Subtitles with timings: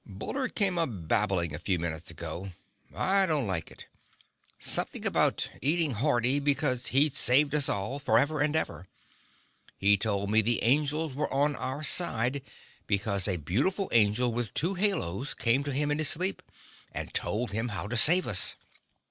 [0.07, 2.51] "Bullard came up babbling a few minutes ago.
[2.95, 3.85] I don't like it.
[4.59, 8.87] Something about eating hearty, because he'd saved us all, forever and ever.
[9.77, 12.41] He told me the angels were on our side,
[12.87, 16.41] because a beautiful angel with two halos came to him in his sleep
[16.91, 18.55] and told him how to save us.